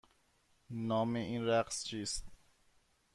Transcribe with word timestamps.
نام 0.69 1.15
این 1.15 1.45
رقص 1.45 1.83
چیست؟ 1.83 2.27